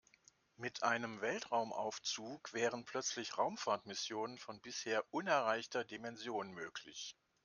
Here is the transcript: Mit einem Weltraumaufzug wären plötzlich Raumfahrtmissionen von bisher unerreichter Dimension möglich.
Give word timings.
Mit 0.57 0.81
einem 0.81 1.21
Weltraumaufzug 1.21 2.53
wären 2.53 2.85
plötzlich 2.85 3.37
Raumfahrtmissionen 3.37 4.39
von 4.39 4.59
bisher 4.59 5.03
unerreichter 5.13 5.83
Dimension 5.85 6.49
möglich. 6.55 7.15